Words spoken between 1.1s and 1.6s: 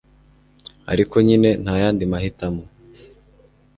nyine,